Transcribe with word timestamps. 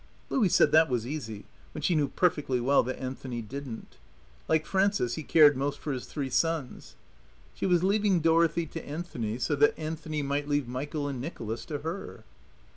Louie 0.31 0.49
said 0.49 0.71
that 0.71 0.89
was 0.89 1.05
easy 1.05 1.45
when 1.75 1.83
she 1.83 1.93
knew 1.93 2.07
perfectly 2.07 2.59
well 2.59 2.81
that 2.81 2.97
Anthony 2.99 3.39
didn't. 3.43 3.97
Like 4.47 4.65
Frances 4.65 5.13
he 5.13 5.21
cared 5.21 5.55
most 5.55 5.77
for 5.77 5.91
his 5.93 6.07
three 6.07 6.31
sons. 6.31 6.95
She 7.53 7.67
was 7.67 7.83
leaving 7.83 8.19
Dorothy 8.19 8.65
to 8.65 8.83
Anthony 8.83 9.37
so 9.37 9.55
that 9.57 9.77
Anthony 9.77 10.23
might 10.23 10.47
leave 10.49 10.67
Michael 10.67 11.07
and 11.07 11.21
Nicholas 11.21 11.65
to 11.65 11.81
her. 11.81 12.23